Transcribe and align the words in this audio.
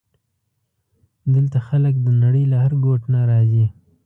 دلته 1.33 1.57
خلک 1.67 1.93
د 2.05 2.07
نړۍ 2.23 2.43
له 2.51 2.57
هر 2.63 2.73
ګوټ 2.85 3.01
نه 3.13 3.21
راځي. 3.29 3.65